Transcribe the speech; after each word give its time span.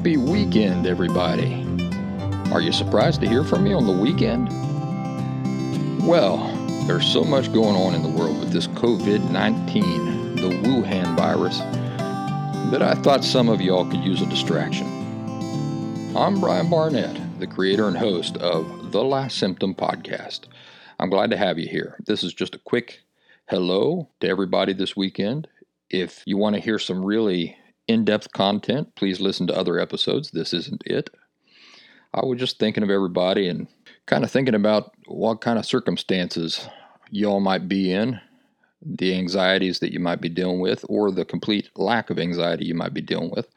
Happy 0.00 0.16
weekend, 0.16 0.86
everybody. 0.86 1.62
Are 2.52 2.62
you 2.62 2.72
surprised 2.72 3.20
to 3.20 3.28
hear 3.28 3.44
from 3.44 3.64
me 3.64 3.74
on 3.74 3.86
the 3.86 3.92
weekend? 3.92 4.48
Well, 6.06 6.38
there's 6.86 7.06
so 7.06 7.22
much 7.22 7.52
going 7.52 7.76
on 7.76 7.94
in 7.94 8.02
the 8.02 8.08
world 8.08 8.40
with 8.40 8.50
this 8.50 8.66
COVID 8.68 9.30
19, 9.30 10.36
the 10.36 10.48
Wuhan 10.66 11.14
virus, 11.18 11.58
that 12.70 12.80
I 12.80 12.94
thought 12.94 13.22
some 13.22 13.50
of 13.50 13.60
y'all 13.60 13.84
could 13.90 14.02
use 14.02 14.22
a 14.22 14.26
distraction. 14.26 14.86
I'm 16.16 16.40
Brian 16.40 16.70
Barnett, 16.70 17.38
the 17.38 17.46
creator 17.46 17.86
and 17.86 17.98
host 17.98 18.38
of 18.38 18.92
The 18.92 19.04
Last 19.04 19.36
Symptom 19.36 19.74
podcast. 19.74 20.44
I'm 20.98 21.10
glad 21.10 21.28
to 21.28 21.36
have 21.36 21.58
you 21.58 21.68
here. 21.68 21.98
This 22.06 22.24
is 22.24 22.32
just 22.32 22.54
a 22.54 22.58
quick 22.60 23.02
hello 23.50 24.08
to 24.20 24.28
everybody 24.28 24.72
this 24.72 24.96
weekend. 24.96 25.46
If 25.90 26.22
you 26.24 26.38
want 26.38 26.56
to 26.56 26.62
hear 26.62 26.78
some 26.78 27.04
really 27.04 27.58
in 27.90 28.04
depth 28.04 28.32
content, 28.32 28.94
please 28.94 29.20
listen 29.20 29.48
to 29.48 29.56
other 29.56 29.80
episodes. 29.80 30.30
This 30.30 30.54
isn't 30.54 30.84
it. 30.86 31.10
I 32.14 32.24
was 32.24 32.38
just 32.38 32.60
thinking 32.60 32.84
of 32.84 32.90
everybody 32.90 33.48
and 33.48 33.66
kind 34.06 34.22
of 34.22 34.30
thinking 34.30 34.54
about 34.54 34.92
what 35.06 35.40
kind 35.40 35.58
of 35.58 35.66
circumstances 35.66 36.68
y'all 37.10 37.40
might 37.40 37.68
be 37.68 37.92
in, 37.92 38.20
the 38.80 39.16
anxieties 39.16 39.80
that 39.80 39.92
you 39.92 39.98
might 39.98 40.20
be 40.20 40.28
dealing 40.28 40.60
with, 40.60 40.84
or 40.88 41.10
the 41.10 41.24
complete 41.24 41.68
lack 41.74 42.10
of 42.10 42.18
anxiety 42.20 42.64
you 42.64 42.74
might 42.74 42.94
be 42.94 43.00
dealing 43.00 43.30
with. 43.34 43.48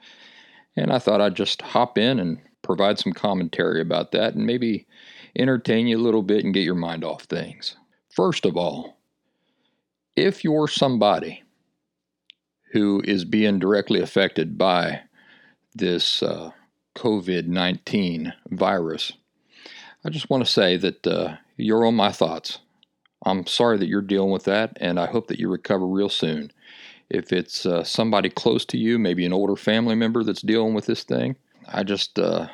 And 0.75 0.91
I 0.91 0.97
thought 0.97 1.21
I'd 1.21 1.35
just 1.35 1.61
hop 1.61 1.99
in 1.99 2.19
and 2.19 2.39
provide 2.63 2.97
some 2.97 3.13
commentary 3.13 3.81
about 3.81 4.13
that 4.13 4.33
and 4.33 4.47
maybe 4.47 4.87
entertain 5.37 5.85
you 5.85 5.97
a 5.97 6.01
little 6.01 6.23
bit 6.23 6.43
and 6.43 6.55
get 6.55 6.63
your 6.63 6.73
mind 6.73 7.03
off 7.03 7.25
things. 7.25 7.75
First 8.09 8.45
of 8.45 8.57
all, 8.57 8.97
if 10.15 10.43
you're 10.43 10.67
somebody 10.67 11.42
who 12.73 13.01
is 13.05 13.23
being 13.23 13.59
directly 13.59 14.01
affected 14.01 14.57
by 14.57 15.01
this 15.75 16.23
uh, 16.23 16.49
COVID 16.95 17.45
19 17.45 18.33
virus, 18.49 19.13
I 20.03 20.09
just 20.09 20.29
want 20.29 20.43
to 20.43 20.51
say 20.51 20.75
that 20.77 21.07
uh, 21.07 21.37
you're 21.55 21.85
on 21.85 21.95
my 21.95 22.11
thoughts. 22.11 22.59
I'm 23.25 23.45
sorry 23.45 23.77
that 23.77 23.87
you're 23.87 24.01
dealing 24.01 24.31
with 24.31 24.43
that, 24.45 24.75
and 24.81 24.99
I 24.99 25.05
hope 25.05 25.27
that 25.27 25.39
you 25.39 25.49
recover 25.49 25.85
real 25.85 26.09
soon. 26.09 26.51
If 27.09 27.31
it's 27.31 27.65
uh, 27.65 27.83
somebody 27.83 28.29
close 28.29 28.65
to 28.65 28.77
you, 28.77 28.97
maybe 28.97 29.23
an 29.23 29.33
older 29.33 29.55
family 29.55 29.95
member 29.95 30.23
that's 30.23 30.41
dealing 30.41 30.73
with 30.73 30.87
this 30.87 31.03
thing, 31.03 31.35
I 31.67 31.83
just 31.83 32.17
uh, 32.17 32.47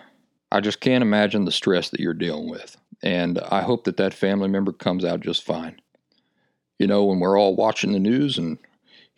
I 0.51 0.59
just 0.59 0.81
can't 0.81 1.01
imagine 1.01 1.45
the 1.45 1.51
stress 1.51 1.89
that 1.89 2.01
you're 2.01 2.13
dealing 2.13 2.49
with. 2.49 2.75
And 3.01 3.39
I 3.49 3.61
hope 3.61 3.85
that 3.85 3.97
that 3.97 4.13
family 4.13 4.49
member 4.49 4.73
comes 4.73 5.05
out 5.05 5.21
just 5.21 5.43
fine. 5.43 5.79
You 6.77 6.87
know, 6.87 7.05
when 7.05 7.21
we're 7.21 7.39
all 7.39 7.55
watching 7.55 7.93
the 7.93 7.99
news 7.99 8.37
and 8.37 8.57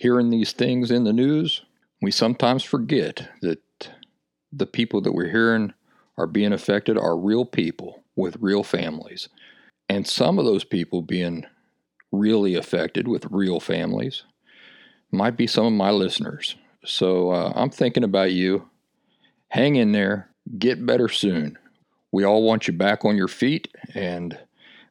hearing 0.01 0.31
these 0.31 0.51
things 0.51 0.89
in 0.89 1.03
the 1.03 1.13
news, 1.13 1.61
we 2.01 2.09
sometimes 2.09 2.63
forget 2.63 3.29
that 3.43 3.61
the 4.51 4.65
people 4.65 4.99
that 4.99 5.11
we're 5.11 5.29
hearing 5.29 5.71
are 6.17 6.25
being 6.25 6.53
affected 6.53 6.97
are 6.97 7.15
real 7.15 7.45
people 7.45 8.03
with 8.15 8.35
real 8.41 8.63
families. 8.63 9.29
And 9.89 10.07
some 10.07 10.39
of 10.39 10.45
those 10.45 10.63
people 10.63 11.03
being 11.03 11.45
really 12.11 12.55
affected 12.55 13.07
with 13.07 13.27
real 13.29 13.59
families 13.59 14.23
might 15.11 15.37
be 15.37 15.45
some 15.45 15.67
of 15.67 15.73
my 15.73 15.91
listeners. 15.91 16.55
So 16.83 17.29
uh, 17.29 17.53
I'm 17.55 17.69
thinking 17.69 18.03
about 18.03 18.31
you. 18.31 18.67
Hang 19.49 19.75
in 19.75 19.91
there, 19.91 20.31
get 20.57 20.83
better 20.83 21.09
soon. 21.09 21.59
We 22.11 22.23
all 22.23 22.41
want 22.41 22.67
you 22.67 22.73
back 22.73 23.05
on 23.05 23.17
your 23.17 23.27
feet 23.27 23.67
and 23.93 24.35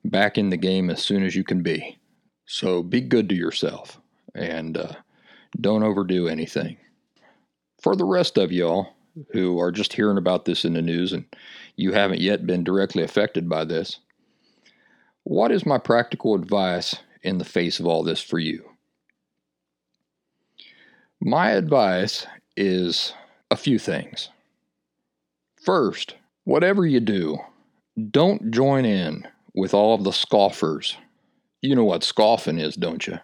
back 0.04 0.38
in 0.38 0.50
the 0.50 0.56
game 0.56 0.88
as 0.88 1.02
soon 1.02 1.24
as 1.24 1.34
you 1.34 1.42
can 1.42 1.64
be. 1.64 1.98
So 2.46 2.84
be 2.84 3.00
good 3.00 3.28
to 3.30 3.34
yourself 3.34 4.00
and 4.34 4.76
uh, 4.76 4.92
don't 5.58 5.82
overdo 5.82 6.28
anything. 6.28 6.76
For 7.80 7.96
the 7.96 8.04
rest 8.04 8.36
of 8.36 8.52
y'all 8.52 8.94
who 9.32 9.58
are 9.58 9.72
just 9.72 9.92
hearing 9.92 10.18
about 10.18 10.44
this 10.44 10.64
in 10.64 10.74
the 10.74 10.82
news 10.82 11.12
and 11.12 11.24
you 11.76 11.92
haven't 11.92 12.20
yet 12.20 12.46
been 12.46 12.62
directly 12.62 13.02
affected 13.02 13.48
by 13.48 13.64
this, 13.64 13.98
what 15.24 15.50
is 15.50 15.66
my 15.66 15.78
practical 15.78 16.34
advice 16.34 16.96
in 17.22 17.38
the 17.38 17.44
face 17.44 17.80
of 17.80 17.86
all 17.86 18.02
this 18.02 18.20
for 18.20 18.38
you? 18.38 18.64
My 21.20 21.50
advice 21.50 22.26
is 22.56 23.12
a 23.50 23.56
few 23.56 23.78
things. 23.78 24.30
First, 25.62 26.14
whatever 26.44 26.86
you 26.86 27.00
do, 27.00 27.38
don't 28.10 28.50
join 28.50 28.84
in 28.84 29.26
with 29.54 29.74
all 29.74 29.94
of 29.94 30.04
the 30.04 30.12
scoffers. 30.12 30.96
You 31.60 31.74
know 31.74 31.84
what 31.84 32.04
scoffing 32.04 32.58
is, 32.58 32.74
don't 32.74 33.06
you? 33.06 33.18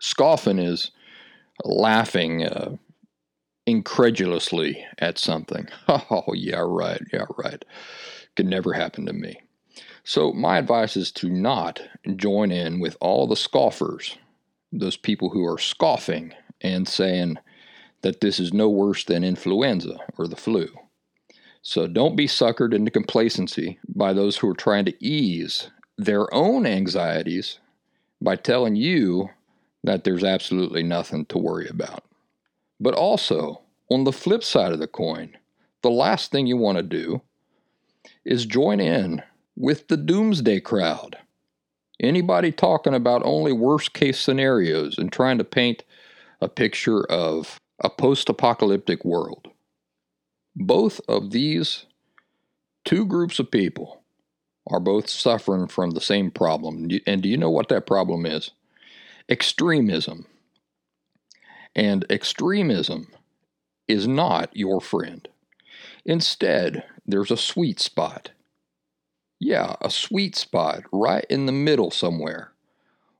Scoffing 0.00 0.58
is 0.58 0.90
laughing 1.62 2.44
uh, 2.44 2.76
incredulously 3.66 4.84
at 4.98 5.18
something. 5.18 5.68
Oh, 5.88 6.32
yeah, 6.34 6.62
right, 6.64 7.02
yeah, 7.12 7.26
right. 7.36 7.64
Could 8.36 8.46
never 8.46 8.72
happen 8.72 9.06
to 9.06 9.12
me. 9.12 9.40
So, 10.02 10.32
my 10.32 10.58
advice 10.58 10.96
is 10.96 11.12
to 11.12 11.28
not 11.28 11.80
join 12.16 12.50
in 12.50 12.80
with 12.80 12.96
all 13.00 13.26
the 13.26 13.36
scoffers, 13.36 14.18
those 14.72 14.96
people 14.96 15.30
who 15.30 15.44
are 15.46 15.58
scoffing 15.58 16.34
and 16.60 16.86
saying 16.86 17.38
that 18.02 18.20
this 18.20 18.38
is 18.38 18.52
no 18.52 18.68
worse 18.68 19.04
than 19.04 19.24
influenza 19.24 19.98
or 20.18 20.26
the 20.26 20.36
flu. 20.36 20.68
So, 21.62 21.86
don't 21.86 22.16
be 22.16 22.26
suckered 22.26 22.74
into 22.74 22.90
complacency 22.90 23.78
by 23.88 24.12
those 24.12 24.36
who 24.36 24.48
are 24.48 24.54
trying 24.54 24.84
to 24.86 25.04
ease 25.04 25.70
their 25.96 26.32
own 26.34 26.66
anxieties 26.66 27.58
by 28.20 28.36
telling 28.36 28.76
you 28.76 29.30
that 29.84 30.02
there's 30.02 30.24
absolutely 30.24 30.82
nothing 30.82 31.26
to 31.26 31.38
worry 31.38 31.68
about. 31.68 32.02
But 32.80 32.94
also, 32.94 33.60
on 33.90 34.04
the 34.04 34.12
flip 34.12 34.42
side 34.42 34.72
of 34.72 34.80
the 34.80 34.86
coin, 34.88 35.36
the 35.82 35.90
last 35.90 36.32
thing 36.32 36.46
you 36.46 36.56
want 36.56 36.78
to 36.78 36.82
do 36.82 37.22
is 38.24 38.46
join 38.46 38.80
in 38.80 39.22
with 39.54 39.88
the 39.88 39.98
doomsday 39.98 40.60
crowd. 40.60 41.18
Anybody 42.00 42.50
talking 42.50 42.94
about 42.94 43.22
only 43.24 43.52
worst 43.52 43.92
case 43.92 44.18
scenarios 44.18 44.98
and 44.98 45.12
trying 45.12 45.38
to 45.38 45.44
paint 45.44 45.84
a 46.40 46.48
picture 46.48 47.04
of 47.04 47.60
a 47.78 47.90
post 47.90 48.28
apocalyptic 48.28 49.04
world. 49.04 49.48
Both 50.56 51.00
of 51.08 51.30
these 51.30 51.84
two 52.84 53.04
groups 53.04 53.38
of 53.38 53.50
people 53.50 54.02
are 54.66 54.80
both 54.80 55.08
suffering 55.10 55.68
from 55.68 55.90
the 55.90 56.00
same 56.00 56.30
problem. 56.30 56.88
And 57.06 57.22
do 57.22 57.28
you 57.28 57.36
know 57.36 57.50
what 57.50 57.68
that 57.68 57.86
problem 57.86 58.24
is? 58.24 58.50
Extremism. 59.28 60.26
And 61.74 62.06
extremism 62.10 63.08
is 63.88 64.06
not 64.06 64.56
your 64.56 64.80
friend. 64.80 65.26
Instead, 66.04 66.84
there's 67.06 67.30
a 67.30 67.36
sweet 67.36 67.80
spot. 67.80 68.30
Yeah, 69.40 69.76
a 69.80 69.90
sweet 69.90 70.36
spot 70.36 70.84
right 70.92 71.26
in 71.28 71.46
the 71.46 71.52
middle 71.52 71.90
somewhere 71.90 72.52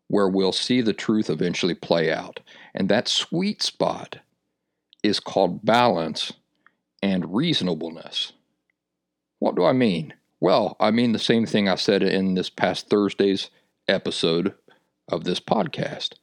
where 0.09 0.29
we'll 0.29 0.53
see 0.53 0.81
the 0.81 0.93
truth 0.93 1.29
eventually 1.29 1.75
play 1.75 2.13
out. 2.13 2.41
And 2.75 2.89
that 2.89 3.09
sweet 3.09 3.63
spot 3.63 4.19
is 5.03 5.21
called 5.21 5.65
balance 5.65 6.33
and 7.03 7.35
reasonableness. 7.35 8.33
What 9.39 9.57
do 9.57 9.65
I 9.65 9.73
mean? 9.73 10.15
Well, 10.41 10.77
I 10.79 10.91
mean 10.91 11.13
the 11.13 11.19
same 11.19 11.47
thing 11.47 11.69
I 11.69 11.75
said 11.75 12.03
in 12.03 12.35
this 12.35 12.51
past 12.51 12.89
Thursday's 12.89 13.51
episode 13.89 14.55
of 15.09 15.25
this 15.25 15.41
podcast. 15.41 16.15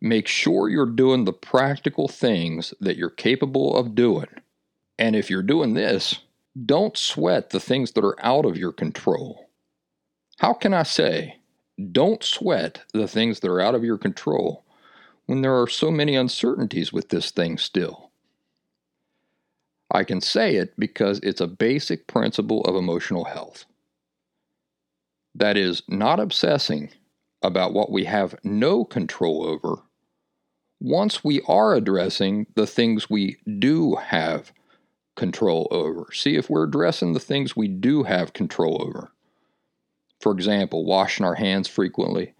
Make 0.00 0.28
sure 0.28 0.68
you're 0.68 0.86
doing 0.86 1.24
the 1.24 1.32
practical 1.32 2.08
things 2.08 2.74
that 2.80 2.96
you're 2.96 3.10
capable 3.10 3.76
of 3.76 3.94
doing. 3.94 4.28
And 4.98 5.16
if 5.16 5.30
you're 5.30 5.42
doing 5.42 5.74
this, 5.74 6.20
don't 6.66 6.96
sweat 6.96 7.50
the 7.50 7.60
things 7.60 7.92
that 7.92 8.04
are 8.04 8.22
out 8.24 8.44
of 8.44 8.56
your 8.56 8.72
control. 8.72 9.48
How 10.38 10.52
can 10.52 10.74
I 10.74 10.82
say, 10.82 11.38
don't 11.90 12.22
sweat 12.22 12.82
the 12.92 13.08
things 13.08 13.40
that 13.40 13.50
are 13.50 13.60
out 13.60 13.74
of 13.74 13.84
your 13.84 13.98
control 13.98 14.64
when 15.26 15.42
there 15.42 15.60
are 15.60 15.66
so 15.66 15.90
many 15.90 16.14
uncertainties 16.14 16.92
with 16.92 17.08
this 17.08 17.30
thing 17.30 17.58
still? 17.58 18.10
I 19.90 20.04
can 20.04 20.20
say 20.20 20.56
it 20.56 20.78
because 20.78 21.20
it's 21.22 21.40
a 21.40 21.46
basic 21.46 22.06
principle 22.06 22.62
of 22.62 22.74
emotional 22.74 23.24
health. 23.24 23.64
That 25.34 25.56
is, 25.56 25.82
not 25.88 26.20
obsessing 26.20 26.90
about 27.44 27.72
what 27.72 27.92
we 27.92 28.04
have 28.04 28.34
no 28.42 28.84
control 28.84 29.46
over 29.46 29.82
once 30.80 31.22
we 31.22 31.40
are 31.42 31.74
addressing 31.74 32.46
the 32.56 32.66
things 32.66 33.08
we 33.08 33.36
do 33.58 33.94
have 33.94 34.52
control 35.16 35.68
over. 35.70 36.08
See 36.12 36.36
if 36.36 36.50
we're 36.50 36.64
addressing 36.64 37.12
the 37.12 37.20
things 37.20 37.56
we 37.56 37.68
do 37.68 38.02
have 38.02 38.32
control 38.32 38.82
over. 38.82 39.12
For 40.20 40.32
example, 40.32 40.84
washing 40.84 41.24
our 41.24 41.36
hands 41.36 41.68
frequently, 41.68 42.34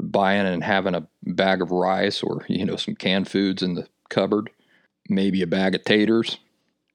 buying 0.00 0.46
and 0.46 0.62
having 0.62 0.94
a 0.94 1.08
bag 1.22 1.60
of 1.60 1.72
rice 1.72 2.22
or, 2.22 2.44
you 2.48 2.64
know, 2.64 2.76
some 2.76 2.94
canned 2.94 3.28
foods 3.28 3.62
in 3.62 3.74
the 3.74 3.88
cupboard, 4.08 4.50
maybe 5.08 5.42
a 5.42 5.46
bag 5.46 5.74
of 5.74 5.84
taters, 5.84 6.38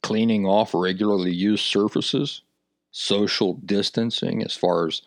cleaning 0.01 0.45
off 0.45 0.73
regularly 0.73 1.31
used 1.31 1.65
surfaces, 1.65 2.41
social 2.91 3.55
distancing 3.65 4.43
as 4.43 4.55
far 4.55 4.87
as 4.87 5.01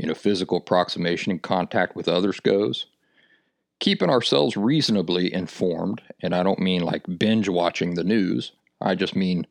you 0.00 0.06
know, 0.08 0.14
physical 0.14 0.56
approximation 0.56 1.30
and 1.30 1.42
contact 1.42 1.94
with 1.94 2.08
others 2.08 2.40
goes. 2.40 2.86
Keeping 3.80 4.08
ourselves 4.08 4.56
reasonably 4.56 5.32
informed, 5.32 6.00
and 6.22 6.34
I 6.34 6.42
don't 6.42 6.58
mean 6.58 6.82
like 6.82 7.18
binge 7.18 7.48
watching 7.50 7.94
the 7.94 8.04
news, 8.04 8.52
I 8.80 8.94
just 8.94 9.14
mean 9.14 9.46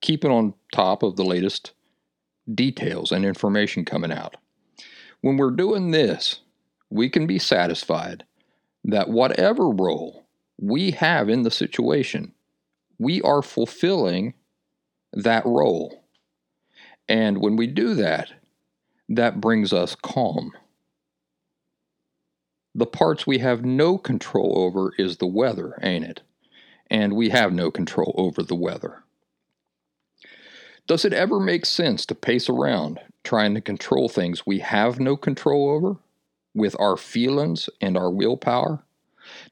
keeping 0.00 0.32
on 0.32 0.54
top 0.72 1.04
of 1.04 1.14
the 1.14 1.24
latest 1.24 1.72
details 2.52 3.12
and 3.12 3.24
information 3.24 3.84
coming 3.84 4.10
out. 4.10 4.36
When 5.20 5.36
we're 5.36 5.50
doing 5.52 5.92
this, 5.92 6.40
we 6.90 7.08
can 7.08 7.26
be 7.26 7.38
satisfied 7.38 8.24
that 8.82 9.08
whatever 9.08 9.70
role 9.70 10.26
we 10.60 10.90
have 10.90 11.28
in 11.28 11.42
the 11.42 11.50
situation, 11.50 12.32
we 12.98 13.22
are 13.22 13.42
fulfilling 13.42 14.34
that 15.12 15.46
role. 15.46 16.04
And 17.08 17.38
when 17.38 17.54
we 17.54 17.68
do 17.68 17.94
that, 17.94 18.32
that 19.08 19.40
brings 19.40 19.72
us 19.72 19.94
calm. 19.94 20.52
The 22.74 22.86
parts 22.86 23.26
we 23.26 23.38
have 23.38 23.64
no 23.64 23.98
control 23.98 24.58
over 24.58 24.92
is 24.98 25.18
the 25.18 25.26
weather, 25.26 25.78
ain't 25.82 26.04
it? 26.04 26.22
And 26.90 27.14
we 27.14 27.28
have 27.30 27.52
no 27.52 27.70
control 27.70 28.14
over 28.16 28.42
the 28.42 28.56
weather. 28.56 29.04
Does 30.86 31.04
it 31.04 31.12
ever 31.12 31.40
make 31.40 31.64
sense 31.64 32.04
to 32.06 32.14
pace 32.14 32.48
around 32.48 33.00
trying 33.22 33.54
to 33.54 33.60
control 33.60 34.08
things 34.08 34.44
we 34.44 34.58
have 34.58 35.00
no 35.00 35.16
control 35.16 35.70
over 35.70 35.96
with 36.54 36.76
our 36.78 36.96
feelings 36.96 37.70
and 37.80 37.96
our 37.96 38.10
willpower? 38.10 38.84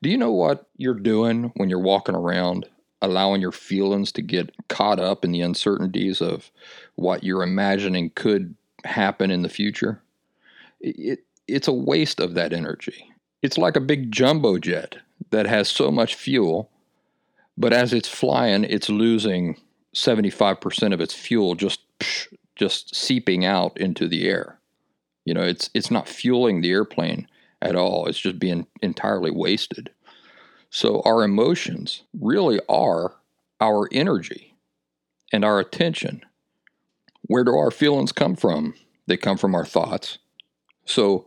Do 0.03 0.11
you 0.11 0.19
know 0.19 0.33
what 0.33 0.69
you're 0.77 0.93
doing 0.93 1.53
when 1.57 1.71
you're 1.71 1.79
walking 1.79 2.15
around, 2.15 2.67
allowing 3.01 3.41
your 3.41 3.53
feelings 3.53 4.13
to 4.13 4.23
get 4.23 4.55
caught 4.69 5.01
up 5.01 5.25
in 5.25 5.33
the 5.33 5.41
uncertainties 5.41 6.21
of 6.21 6.51
what 6.97 7.25
you're 7.25 7.43
imagining 7.43 8.11
could 8.11 8.55
happen 8.85 9.31
in 9.31 9.43
the 9.43 9.49
future? 9.49 10.03
It, 10.81 11.21
it's 11.49 11.69
a 11.69 11.73
waste 11.73 12.21
of 12.21 12.35
that 12.35 12.53
energy. 12.53 13.13
It's 13.43 13.59
like 13.59 13.77
a 13.77 13.81
big 13.81 14.13
jumbo 14.13 14.59
jet 14.59 14.97
that 15.31 15.47
has 15.47 15.69
so 15.69 15.91
much 15.91 16.15
fuel, 16.15 16.71
but 17.57 17.73
as 17.73 17.93
it's 17.93 18.09
flying, 18.09 18.65
it's 18.65 18.89
losing 18.89 19.61
75% 19.95 20.93
of 20.93 21.01
its 21.01 21.15
fuel 21.15 21.55
just 21.55 21.81
just 22.57 22.95
seeping 22.95 23.45
out 23.45 23.77
into 23.79 24.07
the 24.07 24.29
air. 24.29 24.59
You 25.25 25.35
know, 25.35 25.43
it's 25.43 25.71
it's 25.75 25.91
not 25.91 26.09
fueling 26.09 26.61
the 26.61 26.71
airplane 26.71 27.29
at 27.61 27.77
all. 27.77 28.07
It's 28.07 28.19
just 28.19 28.39
being 28.39 28.67
entirely 28.83 29.31
wasted. 29.31 29.91
So 30.71 31.03
our 31.05 31.23
emotions 31.23 32.03
really 32.19 32.61
are 32.69 33.15
our 33.61 33.89
energy 33.93 34.55
and 35.33 35.45
our 35.45 35.61
attention. 35.61 36.23
Where 37.33 37.45
do 37.45 37.57
our 37.57 37.71
feelings 37.71 38.13
come 38.13 38.37
from? 38.37 38.75
They 39.07 39.17
come 39.17 39.39
from 39.39 39.55
our 39.55 39.65
thoughts. 39.65 40.19
So 40.85 41.27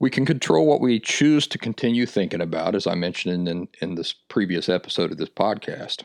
we 0.00 0.10
can 0.10 0.26
control 0.26 0.66
what 0.66 0.80
we 0.80 0.98
choose 0.98 1.46
to 1.46 1.58
continue 1.58 2.06
thinking 2.06 2.40
about, 2.40 2.74
as 2.74 2.88
I 2.88 2.96
mentioned 2.96 3.48
in, 3.48 3.68
in 3.80 3.94
this 3.94 4.12
previous 4.12 4.68
episode 4.68 5.12
of 5.12 5.16
this 5.16 5.28
podcast. 5.28 6.02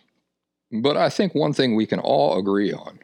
But 0.72 0.98
I 0.98 1.10
think 1.10 1.34
one 1.34 1.52
thing 1.52 1.74
we 1.74 1.88
can 1.88 2.00
all 2.00 2.38
agree 2.38 2.72
on 2.72 3.00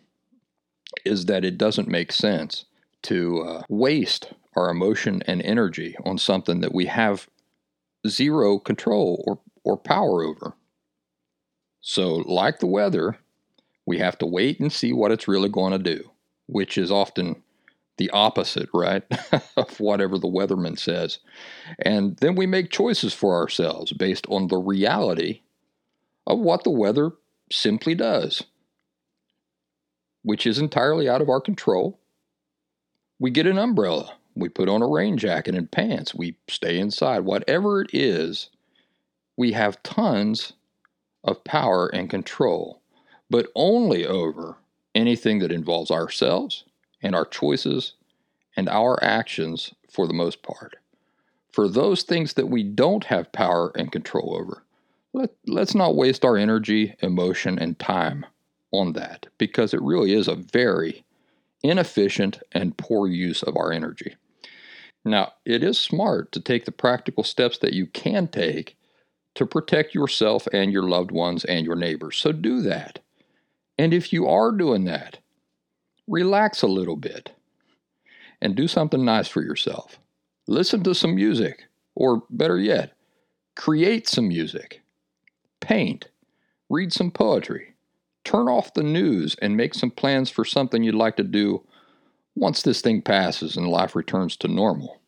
is 1.03 1.25
that 1.25 1.43
it 1.43 1.57
doesn't 1.57 1.87
make 1.87 2.11
sense 2.11 2.65
to 3.03 3.41
uh, 3.41 3.63
waste 3.67 4.31
our 4.55 4.69
emotion 4.69 5.23
and 5.25 5.41
energy 5.41 5.95
on 6.05 6.19
something 6.19 6.59
that 6.61 6.75
we 6.75 6.85
have 6.85 7.27
zero 8.07 8.59
control 8.59 9.23
or, 9.25 9.39
or 9.63 9.77
power 9.77 10.23
over. 10.23 10.53
So, 11.81 12.17
like 12.17 12.59
the 12.59 12.67
weather, 12.67 13.17
we 13.87 13.97
have 13.97 14.19
to 14.19 14.27
wait 14.27 14.59
and 14.59 14.71
see 14.71 14.93
what 14.93 15.11
it's 15.11 15.27
really 15.27 15.49
going 15.49 15.71
to 15.71 15.79
do, 15.79 16.11
which 16.50 16.78
is 16.78 16.92
often 16.92 17.42
the 17.98 18.10
opposite, 18.10 18.69
right, 18.74 19.04
of 19.57 19.80
whatever 19.80 20.18
the 20.18 20.28
weatherman 20.28 20.80
says. 20.80 21.19
And 21.80 22.18
then 22.18 22.36
we 22.36 22.48
make 22.48 22.72
choices 22.72 23.13
for 23.13 23.36
ourselves 23.36 23.94
based 23.94 24.25
on 24.30 24.48
the 24.48 24.57
reality 24.57 25.42
of 26.25 26.40
what 26.40 26.63
the 26.63 26.72
weather 26.72 27.12
simply 27.51 27.94
does, 27.94 28.44
which 30.24 30.48
is 30.48 30.57
entirely 30.57 31.07
out 31.07 31.22
of 31.22 31.30
our 31.30 31.42
control. 31.42 32.00
We 33.19 33.31
get 33.31 33.48
an 33.48 33.60
umbrella, 33.60 34.16
we 34.36 34.50
put 34.50 34.69
on 34.69 34.81
a 34.81 34.88
rain 34.88 35.18
jacket 35.18 35.56
and 35.56 35.69
pants, 35.69 36.16
we 36.16 36.38
stay 36.48 36.80
inside. 36.80 37.22
Whatever 37.22 37.81
it 37.81 37.90
is, 37.94 38.50
we 39.38 39.51
have 39.51 39.84
tons 39.84 40.54
of 41.24 41.44
power 41.44 41.88
and 41.88 42.10
control, 42.10 42.81
but 43.30 43.48
only 43.56 44.06
over 44.06 44.57
anything 45.00 45.40
that 45.40 45.51
involves 45.51 45.90
ourselves 45.90 46.66
and 47.01 47.16
our 47.16 47.25
choices 47.25 47.94
and 48.56 48.69
our 48.69 49.01
actions 49.04 49.74
for 49.90 50.07
the 50.07 50.13
most 50.13 50.44
part. 50.44 50.75
For 51.51 51.68
those 51.68 52.04
things 52.04 52.34
that 52.34 52.50
we 52.50 52.63
don't 52.63 53.06
have 53.06 53.31
power 53.31 53.72
and 53.75 53.92
control 53.92 54.36
over, 54.36 54.63
let, 55.13 55.31
let's 55.48 55.74
not 55.74 55.96
waste 55.96 56.24
our 56.24 56.38
energy, 56.38 56.96
emotion, 57.01 57.57
and 57.57 57.80
time 57.80 58.25
on 58.72 58.94
that 58.94 59.25
because 59.38 59.74
it 59.74 59.81
really 59.81 60.13
is 60.13 60.28
a 60.28 60.36
very 60.36 61.04
inefficient 61.63 62.40
and 62.51 62.78
poor 62.78 63.07
use 63.07 63.42
of 63.42 63.57
our 63.57 63.72
energy. 63.72 64.16
Now, 65.04 65.34
it 65.46 65.63
is 65.63 65.80
smart 65.80 66.31
to 66.34 66.40
take 66.40 66.66
the 66.66 66.72
practical 66.72 67.24
steps 67.24 67.57
that 67.60 67.74
you 67.74 67.88
can 67.88 68.28
take 68.28 68.78
to 69.36 69.46
protect 69.46 69.96
yourself 69.96 70.48
and 70.54 70.72
your 70.72 70.84
loved 70.84 71.12
ones 71.12 71.46
and 71.46 71.66
your 71.66 71.75
neighbors. 71.75 72.18
So 72.18 72.31
do 72.31 72.62
that. 72.62 73.00
And 73.79 73.93
if 73.93 74.11
you 74.11 74.27
are 74.27 74.51
doing 74.51 74.83
that, 74.85 75.19
relax 76.05 76.61
a 76.61 76.67
little 76.67 76.97
bit 76.97 77.31
and 78.41 78.53
do 78.53 78.67
something 78.67 79.05
nice 79.05 79.29
for 79.29 79.41
yourself. 79.41 79.97
Listen 80.49 80.83
to 80.83 80.93
some 80.93 81.15
music, 81.15 81.63
or 81.95 82.23
better 82.29 82.59
yet, 82.59 82.91
create 83.55 84.05
some 84.05 84.27
music 84.27 84.81
paint, 85.61 86.09
read 86.69 86.91
some 86.91 87.09
poetry, 87.09 87.73
turn 88.25 88.49
off 88.49 88.73
the 88.73 88.83
news, 88.83 89.37
and 89.41 89.55
make 89.55 89.73
some 89.73 89.91
plans 89.91 90.29
for 90.29 90.43
something 90.43 90.83
you'd 90.83 90.93
like 90.93 91.15
to 91.15 91.23
do 91.23 91.65
once 92.35 92.61
this 92.61 92.81
thing 92.81 93.01
passes 93.01 93.55
and 93.55 93.69
life 93.69 93.95
returns 93.95 94.35
to 94.35 94.49
normal. 94.49 94.99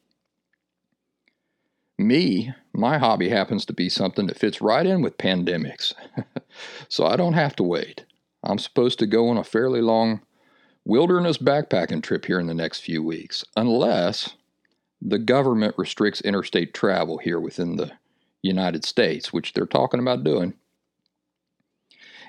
Me, 1.97 2.53
my 2.71 2.97
hobby 2.97 3.27
happens 3.27 3.65
to 3.65 3.73
be 3.73 3.89
something 3.89 4.27
that 4.27 4.39
fits 4.39 4.61
right 4.61 4.85
in 4.85 5.01
with 5.01 5.17
pandemics, 5.17 5.93
so 6.87 7.05
I 7.05 7.17
don't 7.17 7.33
have 7.33 7.57
to 7.57 7.63
wait. 7.63 8.05
I'm 8.43 8.57
supposed 8.57 8.99
to 8.99 9.07
go 9.07 9.29
on 9.29 9.37
a 9.37 9.43
fairly 9.43 9.81
long 9.81 10.21
wilderness 10.85 11.37
backpacking 11.37 12.01
trip 12.01 12.25
here 12.25 12.39
in 12.39 12.47
the 12.47 12.53
next 12.53 12.79
few 12.79 13.03
weeks, 13.03 13.43
unless 13.55 14.35
the 15.01 15.19
government 15.19 15.75
restricts 15.77 16.21
interstate 16.21 16.73
travel 16.73 17.17
here 17.17 17.39
within 17.39 17.75
the 17.75 17.91
United 18.41 18.83
States, 18.85 19.31
which 19.31 19.53
they're 19.53 19.65
talking 19.65 19.99
about 19.99 20.23
doing. 20.23 20.53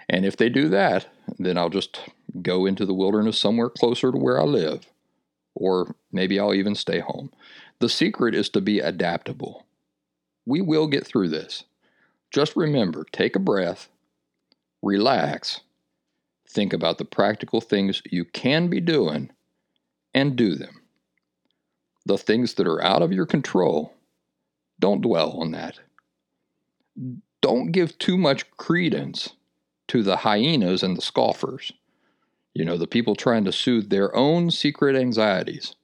And 0.09 0.27
if 0.27 0.37
they 0.37 0.49
do 0.49 0.69
that, 0.69 1.07
then 1.39 1.57
I'll 1.57 1.71
just 1.71 2.01
go 2.43 2.67
into 2.67 2.85
the 2.85 2.95
wilderness 2.95 3.39
somewhere 3.39 3.71
closer 3.71 4.11
to 4.13 4.19
where 4.19 4.41
I 4.41 4.45
live. 4.45 4.87
Or 5.55 5.95
maybe 6.11 6.39
I'll 6.41 6.55
even 6.55 6.75
stay 6.75 7.01
home. 7.01 7.31
The 7.79 7.89
secret 7.89 8.35
is 8.35 8.49
to 8.51 8.61
be 8.61 8.81
adaptable. 8.81 9.67
We 10.47 10.61
will 10.61 10.87
get 10.87 11.07
through 11.07 11.29
this. 11.29 11.65
Just 12.31 12.57
remember 12.57 13.05
take 13.13 13.37
a 13.37 13.39
breath, 13.39 13.89
relax, 14.83 15.61
think 16.53 16.73
about 16.73 16.99
the 16.99 17.05
practical 17.05 17.61
things 17.61 18.03
you 18.11 18.25
can 18.25 18.69
be 18.69 18.81
doing, 18.81 19.31
and 20.15 20.37
do 20.37 20.55
them. 20.55 20.83
The 22.07 22.19
things 22.19 22.55
that 22.55 22.67
are 22.67 22.83
out 22.83 23.03
of 23.03 23.13
your 23.13 23.27
control, 23.27 23.95
don't 24.79 25.01
dwell 25.01 25.33
on 25.41 25.53
that 25.53 25.79
don't 27.43 27.73
give 27.73 27.99
too 27.99 28.17
much 28.17 28.51
credence 28.53 29.31
to 29.89 30.03
the 30.03 30.19
hyenas 30.19 30.83
and 30.83 30.97
the 30.97 31.03
scoffers. 31.03 31.73
You 32.55 32.65
know, 32.65 32.79
the 32.79 32.87
people 32.87 33.15
trying 33.15 33.45
to 33.45 33.53
soothe 33.53 33.91
their 33.91 34.15
own 34.17 34.51
secret 34.51 34.97
anxieties 34.97 35.75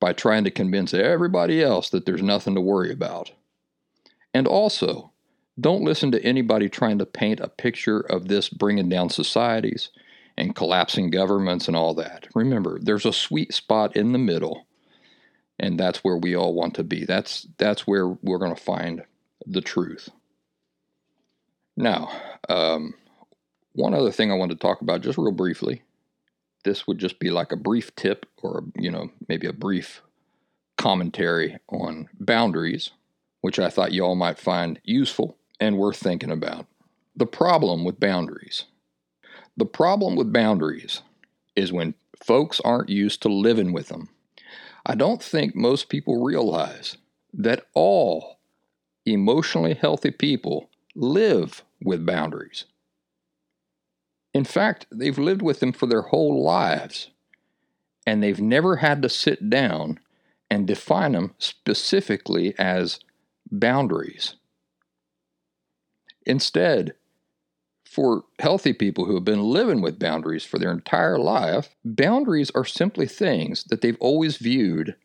by 0.00 0.12
trying 0.12 0.44
to 0.44 0.50
convince 0.50 0.94
everybody 0.94 1.62
else 1.62 1.90
that 1.90 2.06
there's 2.06 2.22
nothing 2.22 2.54
to 2.54 2.60
worry 2.60 2.92
about. 2.92 3.32
And 4.32 4.46
also, 4.46 5.11
don't 5.60 5.84
listen 5.84 6.10
to 6.12 6.24
anybody 6.24 6.68
trying 6.68 6.98
to 6.98 7.06
paint 7.06 7.40
a 7.40 7.48
picture 7.48 8.00
of 8.00 8.28
this 8.28 8.48
bringing 8.48 8.88
down 8.88 9.10
societies 9.10 9.90
and 10.36 10.54
collapsing 10.54 11.10
governments 11.10 11.68
and 11.68 11.76
all 11.76 11.94
that. 11.94 12.26
Remember, 12.34 12.78
there's 12.80 13.04
a 13.04 13.12
sweet 13.12 13.52
spot 13.52 13.94
in 13.94 14.12
the 14.12 14.18
middle, 14.18 14.66
and 15.58 15.78
that's 15.78 15.98
where 15.98 16.16
we 16.16 16.34
all 16.34 16.54
want 16.54 16.74
to 16.74 16.84
be. 16.84 17.04
That's 17.04 17.46
that's 17.58 17.86
where 17.86 18.08
we're 18.08 18.38
going 18.38 18.54
to 18.54 18.62
find 18.62 19.04
the 19.46 19.60
truth. 19.60 20.08
Now, 21.76 22.10
um, 22.48 22.94
one 23.72 23.94
other 23.94 24.10
thing 24.10 24.30
I 24.30 24.36
want 24.36 24.52
to 24.52 24.58
talk 24.58 24.80
about 24.80 25.02
just 25.02 25.18
real 25.18 25.32
briefly. 25.32 25.82
This 26.64 26.86
would 26.86 26.98
just 26.98 27.18
be 27.18 27.30
like 27.30 27.50
a 27.50 27.56
brief 27.56 27.94
tip 27.96 28.26
or, 28.42 28.64
you 28.76 28.90
know, 28.90 29.10
maybe 29.28 29.48
a 29.48 29.52
brief 29.52 30.02
commentary 30.76 31.58
on 31.68 32.08
boundaries, 32.20 32.90
which 33.40 33.58
I 33.58 33.68
thought 33.68 33.92
you 33.92 34.04
all 34.04 34.14
might 34.14 34.38
find 34.38 34.78
useful 34.84 35.36
and 35.62 35.78
worth 35.78 35.96
thinking 35.96 36.32
about. 36.32 36.66
The 37.14 37.26
problem 37.26 37.84
with 37.84 38.00
boundaries. 38.00 38.64
The 39.56 39.64
problem 39.64 40.16
with 40.16 40.32
boundaries 40.32 41.02
is 41.54 41.72
when 41.72 41.94
folks 42.20 42.60
aren't 42.60 42.88
used 42.88 43.22
to 43.22 43.28
living 43.28 43.72
with 43.72 43.86
them. 43.86 44.08
I 44.84 44.96
don't 44.96 45.22
think 45.22 45.54
most 45.54 45.88
people 45.88 46.24
realize 46.24 46.96
that 47.32 47.66
all 47.74 48.40
emotionally 49.06 49.74
healthy 49.74 50.10
people 50.10 50.68
live 50.96 51.62
with 51.80 52.04
boundaries. 52.04 52.64
In 54.34 54.44
fact, 54.44 54.86
they've 54.90 55.18
lived 55.18 55.42
with 55.42 55.60
them 55.60 55.72
for 55.72 55.86
their 55.86 56.02
whole 56.02 56.42
lives, 56.42 57.10
and 58.04 58.20
they've 58.20 58.40
never 58.40 58.76
had 58.76 59.00
to 59.02 59.08
sit 59.08 59.48
down 59.48 60.00
and 60.50 60.66
define 60.66 61.12
them 61.12 61.34
specifically 61.38 62.52
as 62.58 62.98
boundaries. 63.48 64.34
Instead, 66.26 66.94
for 67.84 68.24
healthy 68.38 68.72
people 68.72 69.04
who 69.04 69.14
have 69.14 69.24
been 69.24 69.42
living 69.42 69.82
with 69.82 69.98
boundaries 69.98 70.44
for 70.44 70.58
their 70.58 70.70
entire 70.70 71.18
life, 71.18 71.74
boundaries 71.84 72.50
are 72.54 72.64
simply 72.64 73.06
things 73.06 73.64
that 73.64 73.80
they've 73.80 73.98
always 74.00 74.38
viewed 74.38 74.96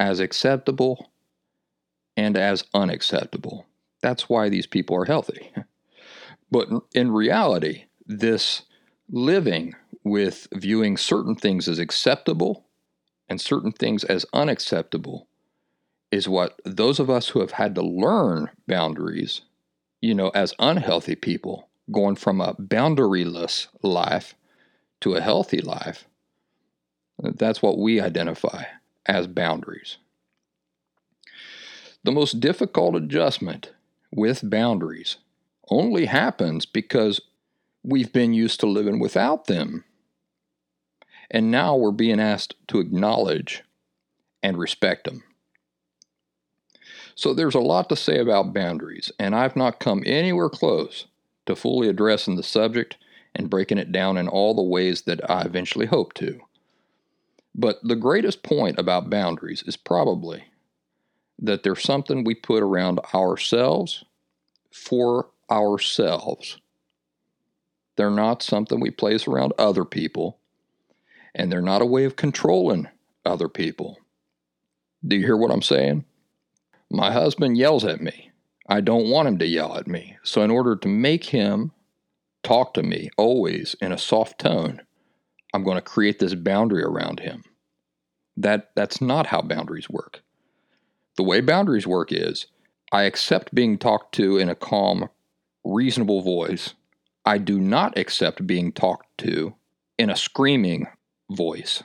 as 0.00 0.18
acceptable 0.18 1.12
and 2.16 2.36
as 2.36 2.64
unacceptable. 2.74 3.66
That's 4.00 4.28
why 4.28 4.48
these 4.48 4.66
people 4.66 4.96
are 4.96 5.04
healthy. 5.04 5.52
But 6.50 6.68
in 6.92 7.12
reality, 7.12 7.84
this 8.06 8.64
living 9.10 9.74
with 10.04 10.48
viewing 10.52 10.98
certain 10.98 11.34
things 11.34 11.66
as 11.66 11.78
acceptable 11.78 12.66
and 13.26 13.40
certain 13.40 13.72
things 13.72 14.04
as 14.04 14.26
unacceptable 14.34 15.28
is 16.10 16.28
what 16.28 16.60
those 16.66 17.00
of 17.00 17.08
us 17.08 17.30
who 17.30 17.40
have 17.40 17.52
had 17.52 17.74
to 17.74 17.82
learn 17.82 18.50
boundaries, 18.66 19.40
you 20.02 20.14
know, 20.14 20.28
as 20.30 20.52
unhealthy 20.58 21.14
people, 21.14 21.68
going 21.90 22.16
from 22.16 22.40
a 22.40 22.54
boundaryless 22.54 23.68
life 23.82 24.34
to 25.00 25.14
a 25.14 25.20
healthy 25.20 25.60
life, 25.60 26.06
that's 27.18 27.62
what 27.62 27.78
we 27.78 28.00
identify 28.00 28.64
as 29.06 29.26
boundaries. 29.28 29.98
The 32.04 32.12
most 32.12 32.40
difficult 32.40 32.96
adjustment 32.96 33.72
with 34.10 34.50
boundaries 34.50 35.18
only 35.70 36.06
happens 36.06 36.66
because 36.66 37.20
we've 37.84 38.12
been 38.12 38.34
used 38.34 38.58
to 38.60 38.66
living 38.66 38.98
without 38.98 39.46
them. 39.46 39.84
And 41.30 41.50
now 41.50 41.76
we're 41.76 41.92
being 41.92 42.20
asked 42.20 42.56
to 42.68 42.80
acknowledge 42.80 43.62
and 44.42 44.58
respect 44.58 45.04
them. 45.04 45.22
So 47.14 47.34
there's 47.34 47.54
a 47.54 47.60
lot 47.60 47.88
to 47.88 47.96
say 47.96 48.18
about 48.18 48.54
boundaries, 48.54 49.12
and 49.18 49.34
I've 49.34 49.56
not 49.56 49.80
come 49.80 50.02
anywhere 50.06 50.48
close 50.48 51.06
to 51.46 51.56
fully 51.56 51.88
addressing 51.88 52.36
the 52.36 52.42
subject 52.42 52.96
and 53.34 53.50
breaking 53.50 53.78
it 53.78 53.92
down 53.92 54.16
in 54.16 54.28
all 54.28 54.54
the 54.54 54.62
ways 54.62 55.02
that 55.02 55.28
I 55.30 55.42
eventually 55.42 55.86
hope 55.86 56.14
to. 56.14 56.40
But 57.54 57.78
the 57.82 57.96
greatest 57.96 58.42
point 58.42 58.78
about 58.78 59.10
boundaries 59.10 59.62
is 59.66 59.76
probably 59.76 60.44
that 61.38 61.62
they're 61.62 61.76
something 61.76 62.24
we 62.24 62.34
put 62.34 62.62
around 62.62 63.00
ourselves 63.14 64.04
for 64.70 65.28
ourselves. 65.50 66.58
They're 67.96 68.10
not 68.10 68.42
something 68.42 68.80
we 68.80 68.90
place 68.90 69.26
around 69.26 69.52
other 69.58 69.84
people, 69.84 70.38
and 71.34 71.52
they're 71.52 71.60
not 71.60 71.82
a 71.82 71.86
way 71.86 72.04
of 72.04 72.16
controlling 72.16 72.88
other 73.24 73.48
people. 73.48 73.98
Do 75.06 75.16
you 75.16 75.26
hear 75.26 75.36
what 75.36 75.50
I'm 75.50 75.62
saying? 75.62 76.04
My 76.94 77.10
husband 77.10 77.56
yells 77.56 77.86
at 77.86 78.02
me. 78.02 78.32
I 78.68 78.82
don't 78.82 79.08
want 79.08 79.26
him 79.26 79.38
to 79.38 79.46
yell 79.46 79.78
at 79.78 79.86
me. 79.86 80.18
So, 80.22 80.42
in 80.42 80.50
order 80.50 80.76
to 80.76 80.88
make 80.88 81.24
him 81.24 81.72
talk 82.42 82.74
to 82.74 82.82
me 82.82 83.08
always 83.16 83.74
in 83.80 83.92
a 83.92 83.98
soft 83.98 84.38
tone, 84.38 84.82
I'm 85.54 85.64
going 85.64 85.76
to 85.76 85.82
create 85.82 86.18
this 86.18 86.34
boundary 86.34 86.82
around 86.82 87.20
him. 87.20 87.44
That, 88.36 88.72
that's 88.76 89.00
not 89.00 89.26
how 89.26 89.40
boundaries 89.40 89.88
work. 89.88 90.22
The 91.16 91.22
way 91.22 91.40
boundaries 91.40 91.86
work 91.86 92.12
is 92.12 92.46
I 92.92 93.04
accept 93.04 93.54
being 93.54 93.78
talked 93.78 94.14
to 94.16 94.36
in 94.36 94.50
a 94.50 94.54
calm, 94.54 95.08
reasonable 95.64 96.20
voice. 96.20 96.74
I 97.24 97.38
do 97.38 97.58
not 97.58 97.96
accept 97.96 98.46
being 98.46 98.70
talked 98.70 99.06
to 99.18 99.54
in 99.98 100.10
a 100.10 100.16
screaming 100.16 100.88
voice. 101.30 101.82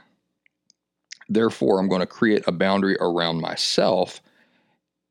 Therefore, 1.30 1.80
I'm 1.80 1.88
going 1.88 2.02
to 2.02 2.08
create 2.08 2.44
a 2.46 2.52
boundary 2.52 2.98
around 3.00 3.40
myself 3.40 4.20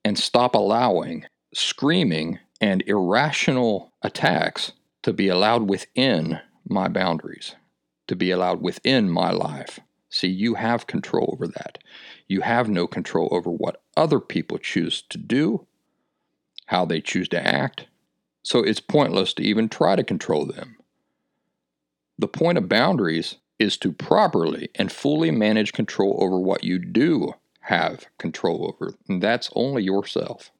and 0.07 0.17
stop 0.17 0.55
allowing 0.55 1.25
screaming 1.53 2.39
and 2.61 2.81
irrational 2.87 3.93
attacks 4.03 4.71
to 5.03 5.13
be 5.13 5.27
allowed 5.27 5.69
within 5.69 6.39
my 6.65 6.87
boundaries, 6.87 7.57
to 8.07 8.15
be 8.15 8.31
allowed 8.31 8.63
within 8.63 9.11
my 9.11 9.33
life. 9.33 9.81
See, 10.09 10.29
you 10.29 10.55
have 10.55 10.87
control 10.87 11.31
over 11.33 11.49
that. 11.49 11.79
You 12.29 12.43
have 12.43 12.69
no 12.69 12.87
control 12.87 13.29
over 13.33 13.51
what 13.51 13.83
other 13.97 14.21
people 14.21 14.59
choose 14.59 15.03
to 15.09 15.19
do, 15.19 15.67
how 16.67 16.85
they 16.85 17.01
choose 17.01 17.29
to 17.31 17.45
act. 17.45 17.89
So 18.45 18.61
it's 18.61 18.79
pointless 18.79 19.35
to 19.35 19.43
even 19.43 19.69
try 19.69 19.97
to 19.97 20.05
control 20.05 20.47
them. 20.47 20.77
The 22.17 22.29
point 22.29 22.59
of 22.59 22.69
boundaries 22.69 23.39
is 23.59 23.77
to 23.79 23.91
properly 23.91 24.69
and 24.77 24.93
fully 24.93 25.33
manage 25.33 25.73
control 25.73 26.17
over 26.21 26.39
what 26.39 26.63
you 26.63 26.79
do 26.79 27.35
have 27.67 28.07
control 28.19 28.67
over, 28.73 28.95
and 29.09 29.23
that's 29.23 29.51
only 29.55 29.83
yourself. 29.83 30.51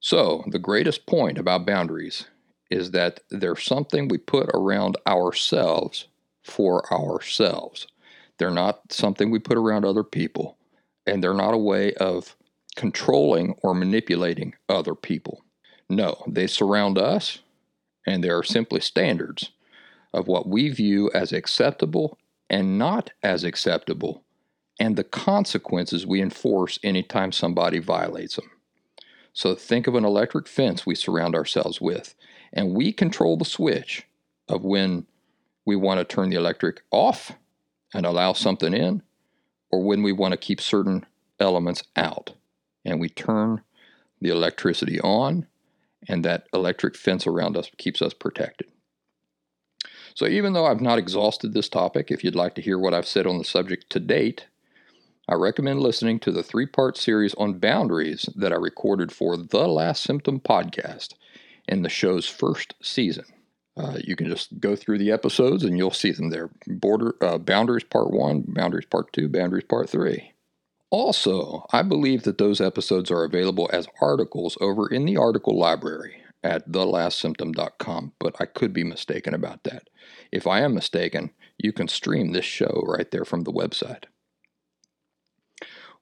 So, 0.00 0.44
the 0.48 0.58
greatest 0.58 1.06
point 1.06 1.38
about 1.38 1.66
boundaries 1.66 2.26
is 2.70 2.90
that 2.92 3.20
they're 3.30 3.56
something 3.56 4.08
we 4.08 4.18
put 4.18 4.50
around 4.54 4.96
ourselves 5.06 6.06
for 6.42 6.92
ourselves. 6.92 7.86
They're 8.38 8.50
not 8.50 8.92
something 8.92 9.30
we 9.30 9.38
put 9.38 9.56
around 9.56 9.84
other 9.84 10.04
people, 10.04 10.56
and 11.06 11.22
they're 11.22 11.34
not 11.34 11.54
a 11.54 11.58
way 11.58 11.94
of 11.94 12.36
controlling 12.76 13.54
or 13.62 13.74
manipulating 13.74 14.54
other 14.68 14.94
people. 14.94 15.44
No, 15.88 16.22
they 16.26 16.46
surround 16.46 16.98
us, 16.98 17.38
and 18.06 18.22
they 18.22 18.30
are 18.30 18.42
simply 18.42 18.80
standards 18.80 19.50
of 20.12 20.26
what 20.26 20.48
we 20.48 20.68
view 20.70 21.10
as 21.14 21.32
acceptable 21.32 22.18
and 22.50 22.78
not 22.78 23.10
as 23.22 23.44
acceptable, 23.44 24.22
and 24.78 24.96
the 24.96 25.04
consequences 25.04 26.06
we 26.06 26.22
enforce 26.22 26.78
anytime 26.82 27.32
somebody 27.32 27.78
violates 27.78 28.36
them. 28.36 28.50
So 29.32 29.54
think 29.54 29.86
of 29.86 29.94
an 29.94 30.04
electric 30.04 30.48
fence 30.48 30.86
we 30.86 30.94
surround 30.94 31.34
ourselves 31.34 31.80
with, 31.80 32.14
and 32.52 32.74
we 32.74 32.92
control 32.92 33.36
the 33.36 33.44
switch 33.44 34.06
of 34.48 34.64
when 34.64 35.06
we 35.64 35.76
want 35.76 35.98
to 35.98 36.04
turn 36.04 36.30
the 36.30 36.36
electric 36.36 36.82
off 36.90 37.32
and 37.92 38.06
allow 38.06 38.32
something 38.32 38.74
in, 38.74 39.02
or 39.70 39.82
when 39.82 40.02
we 40.02 40.12
want 40.12 40.32
to 40.32 40.38
keep 40.38 40.60
certain 40.60 41.04
elements 41.38 41.82
out. 41.96 42.32
And 42.84 43.00
we 43.00 43.08
turn 43.08 43.62
the 44.20 44.30
electricity 44.30 45.00
on, 45.00 45.46
and 46.08 46.24
that 46.24 46.46
electric 46.52 46.96
fence 46.96 47.26
around 47.26 47.56
us 47.56 47.70
keeps 47.76 48.00
us 48.00 48.14
protected. 48.14 48.68
So, 50.14 50.26
even 50.26 50.52
though 50.52 50.66
I've 50.66 50.80
not 50.80 50.98
exhausted 50.98 51.52
this 51.52 51.68
topic, 51.68 52.10
if 52.10 52.24
you'd 52.24 52.34
like 52.34 52.54
to 52.56 52.62
hear 52.62 52.78
what 52.78 52.94
I've 52.94 53.06
said 53.06 53.26
on 53.26 53.38
the 53.38 53.44
subject 53.44 53.88
to 53.90 54.00
date, 54.00 54.46
I 55.30 55.34
recommend 55.34 55.80
listening 55.80 56.20
to 56.20 56.32
the 56.32 56.42
three 56.42 56.64
part 56.64 56.96
series 56.96 57.34
on 57.34 57.58
boundaries 57.58 58.30
that 58.34 58.50
I 58.50 58.56
recorded 58.56 59.12
for 59.12 59.36
the 59.36 59.68
Last 59.68 60.02
Symptom 60.02 60.40
podcast 60.40 61.12
in 61.68 61.82
the 61.82 61.90
show's 61.90 62.26
first 62.26 62.74
season. 62.80 63.26
Uh, 63.76 63.98
you 64.02 64.16
can 64.16 64.26
just 64.26 64.58
go 64.58 64.74
through 64.74 64.96
the 64.96 65.12
episodes 65.12 65.64
and 65.64 65.76
you'll 65.76 65.90
see 65.90 66.12
them 66.12 66.30
there. 66.30 66.48
Border 66.66 67.14
uh, 67.20 67.36
boundaries 67.36 67.84
part 67.84 68.10
one, 68.10 68.42
boundaries 68.48 68.86
part 68.86 69.12
two, 69.12 69.28
boundaries 69.28 69.64
part 69.68 69.90
three. 69.90 70.32
Also, 70.90 71.66
I 71.72 71.82
believe 71.82 72.22
that 72.22 72.38
those 72.38 72.62
episodes 72.62 73.10
are 73.10 73.24
available 73.24 73.68
as 73.70 73.86
articles 74.00 74.56
over 74.62 74.88
in 74.88 75.04
the 75.04 75.18
article 75.18 75.58
library 75.58 76.22
at 76.42 76.72
thelastsymptom.com, 76.72 78.12
but 78.18 78.40
I 78.40 78.46
could 78.46 78.72
be 78.72 78.82
mistaken 78.82 79.34
about 79.34 79.64
that. 79.64 79.90
If 80.32 80.46
I 80.46 80.62
am 80.62 80.74
mistaken, 80.74 81.32
you 81.58 81.74
can 81.74 81.88
stream 81.88 82.32
this 82.32 82.46
show 82.46 82.82
right 82.86 83.10
there 83.10 83.26
from 83.26 83.42
the 83.42 83.52
website. 83.52 84.04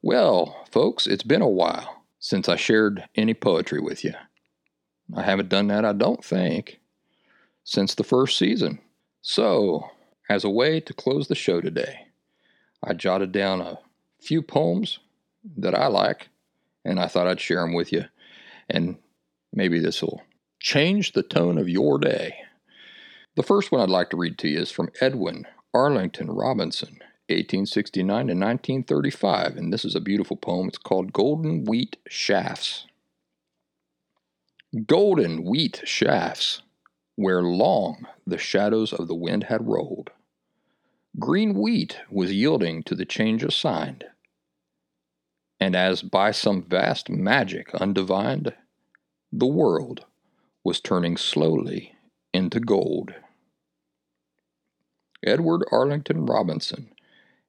Well, 0.07 0.65
folks, 0.71 1.09
it's 1.09 1.25
been 1.25 1.43
a 1.43 1.49
while 1.49 2.05
since 2.21 2.49
I 2.49 2.55
shared 2.55 3.09
any 3.17 3.35
poetry 3.35 3.81
with 3.81 4.05
you. 4.05 4.13
I 5.17 5.23
haven't 5.23 5.49
done 5.49 5.67
that, 5.67 5.85
I 5.85 5.93
don't 5.95 6.25
think, 6.25 6.79
since 7.65 7.93
the 7.93 8.05
first 8.05 8.39
season. 8.39 8.79
So, 9.23 9.91
as 10.31 10.45
a 10.45 10.49
way 10.49 10.79
to 10.79 10.95
close 10.95 11.27
the 11.27 11.35
show 11.35 11.61
today, 11.61 12.07
I 12.85 12.93
jotted 12.93 13.33
down 13.33 13.61
a 13.61 13.81
few 14.21 14.43
poems 14.43 15.01
that 15.57 15.75
I 15.75 15.89
like, 15.89 16.29
and 16.85 17.01
I 17.01 17.09
thought 17.09 17.27
I'd 17.27 17.41
share 17.41 17.63
them 17.63 17.75
with 17.75 17.93
you. 17.93 18.05
And 18.71 18.99
maybe 19.53 19.81
this 19.81 20.03
will 20.03 20.23
change 20.61 21.15
the 21.15 21.25
tone 21.25 21.59
of 21.59 21.69
your 21.69 21.99
day. 21.99 22.37
The 23.35 23.43
first 23.43 23.73
one 23.73 23.81
I'd 23.81 23.91
like 23.91 24.11
to 24.11 24.17
read 24.17 24.39
to 24.39 24.49
you 24.49 24.61
is 24.61 24.71
from 24.71 24.93
Edwin 25.01 25.49
Arlington 25.75 26.31
Robinson, 26.31 27.01
1869 27.29 28.07
to 28.07 28.35
1935, 28.35 29.57
and 29.57 29.73
this 29.73 29.85
is 29.85 29.95
a 29.95 30.01
beautiful 30.01 30.37
poem. 30.37 30.69
It's 30.69 30.79
called 30.79 31.13
Golden 31.13 31.65
Wheat 31.65 31.97
Shafts. 32.09 32.87
Golden 34.87 35.45
wheat 35.45 35.81
shafts 35.85 36.63
where 37.15 37.43
long 37.43 38.07
the 38.27 38.37
shadows 38.37 38.93
of 38.93 39.09
the 39.09 39.15
wind 39.15 39.45
had 39.45 39.67
rolled. 39.67 40.11
Green 41.19 41.55
wheat 41.55 41.99
was 42.11 42.33
yielding 42.33 42.83
to 42.83 42.95
the 42.95 43.07
change 43.07 43.43
assigned, 43.43 44.05
and 45.59 45.75
as 45.75 46.03
by 46.03 46.31
some 46.31 46.63
vast 46.63 47.09
magic 47.09 47.75
undivined, 47.75 48.53
the 49.33 49.47
world 49.47 50.05
was 50.63 50.81
turning 50.81 51.17
slowly 51.17 51.95
into 52.35 52.61
gold. 52.61 53.15
Edward 55.25 55.65
Arlington 55.73 56.27
Robinson, 56.27 56.91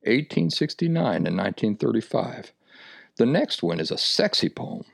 1869 0.07 1.27
and 1.27 1.37
1935. 1.37 2.51
The 3.17 3.25
next 3.25 3.63
one 3.63 3.79
is 3.79 3.91
a 3.91 3.97
sexy 3.97 4.49
poem. 4.49 4.85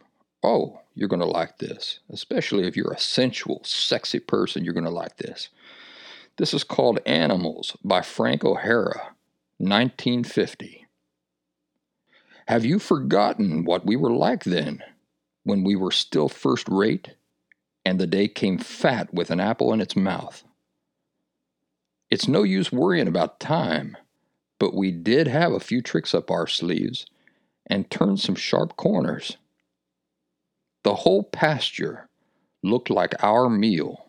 Oh, 0.43 0.82
you're 0.96 1.10
going 1.10 1.20
to 1.20 1.25
like 1.25 1.58
this, 1.60 2.00
especially 2.10 2.67
if 2.67 2.75
you're 2.75 2.91
a 2.91 3.00
sensual, 3.00 3.62
sexy 3.63 4.20
person, 4.20 4.63
you're 4.63 4.74
going 4.74 4.84
to 4.86 4.89
like 4.89 5.17
this. 5.17 5.50
This 6.38 6.53
is 6.53 6.63
called 6.63 7.00
Animals 7.05 7.77
by 7.84 8.01
Frank 8.01 8.43
O'Hara, 8.43 9.13
1950. 9.58 10.88
Have 12.48 12.65
you 12.65 12.79
forgotten 12.79 13.63
what 13.63 13.86
we 13.86 13.96
were 13.96 14.12
like 14.12 14.43
then, 14.43 14.84
when 15.43 15.63
we 15.63 15.75
were 15.75 15.91
still 15.91 16.27
first 16.27 16.67
rate, 16.67 17.15
and 17.86 18.00
the 18.00 18.08
day 18.08 18.27
came 18.27 18.58
fat 18.58 19.13
with 19.13 19.32
an 19.32 19.39
apple 19.39 19.72
in 19.74 19.79
its 19.79 19.96
mouth? 19.96 20.43
It's 22.10 22.27
no 22.27 22.43
use 22.43 22.72
worrying 22.72 23.08
about 23.08 23.39
time, 23.39 23.98
but 24.63 24.74
we 24.74 24.91
did 24.91 25.27
have 25.27 25.51
a 25.51 25.60
few 25.60 25.82
tricks 25.82 26.13
up 26.13 26.32
our 26.32 26.48
sleeves 26.48 27.05
and 27.67 27.89
turned 27.89 28.22
some 28.22 28.34
sharp 28.34 28.77
corners. 28.77 29.36
The 30.86 30.96
whole 30.96 31.22
pasture 31.22 32.08
looked 32.63 32.89
like 32.89 33.22
our 33.22 33.50
meal. 33.50 34.08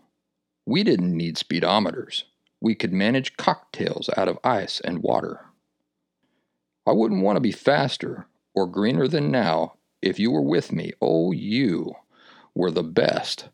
We 0.65 0.85
didn't 0.85 1.17
need 1.17 1.35
speedometers. 1.39 2.23
We 2.61 2.77
could 2.77 2.93
manage 2.93 3.37
cocktails 3.37 4.09
out 4.17 4.29
of 4.29 4.39
ice 4.45 4.79
and 4.79 5.03
water. 5.03 5.41
I 6.87 6.93
wouldn't 6.93 7.25
want 7.25 7.35
to 7.35 7.41
be 7.41 7.51
faster 7.51 8.29
or 8.55 8.69
greener 8.69 9.09
than 9.09 9.33
now 9.33 9.75
if 10.01 10.21
you 10.21 10.31
were 10.31 10.41
with 10.41 10.71
me. 10.71 10.93
Oh, 11.03 11.33
you 11.33 11.97
were 12.55 12.71
the 12.71 12.85
best 12.85 13.49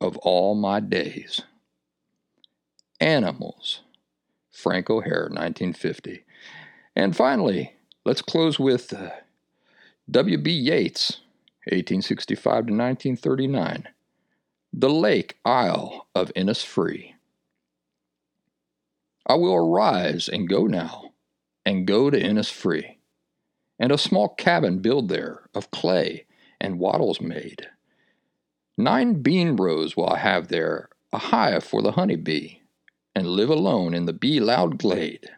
of 0.00 0.16
all 0.22 0.54
my 0.54 0.80
days. 0.80 1.42
Animals. 2.98 3.80
Frank 4.50 4.88
O'Hara, 4.88 5.28
1950. 5.28 6.24
And 6.96 7.14
finally, 7.14 7.74
let's 8.06 8.22
close 8.22 8.58
with 8.58 8.94
uh, 8.94 9.10
W.B. 10.10 10.50
Yeats, 10.50 11.20
1865 11.66 12.42
to 12.42 12.72
1939. 12.72 13.88
The 14.72 14.88
Lake 14.88 15.36
Isle 15.44 16.06
of 16.14 16.32
Innisfree. 16.34 17.12
I 19.26 19.34
will 19.34 19.54
arise 19.54 20.28
and 20.28 20.48
go 20.48 20.64
now, 20.66 21.12
and 21.66 21.86
go 21.86 22.08
to 22.08 22.18
Innisfree, 22.18 22.96
and 23.78 23.92
a 23.92 23.98
small 23.98 24.30
cabin 24.30 24.78
build 24.78 25.10
there 25.10 25.50
of 25.54 25.70
clay 25.70 26.24
and 26.58 26.78
wattles 26.78 27.20
made. 27.20 27.68
Nine 28.78 29.20
bean 29.22 29.56
rows 29.56 29.96
will 29.96 30.08
I 30.08 30.18
have 30.18 30.48
there, 30.48 30.88
a 31.12 31.18
hive 31.18 31.64
for 31.64 31.82
the 31.82 31.92
honey 31.92 32.16
bee, 32.16 32.62
and 33.14 33.26
live 33.26 33.50
alone 33.50 33.92
in 33.92 34.06
the 34.06 34.12
bee 34.12 34.40
loud 34.40 34.78
glade. 34.78 35.28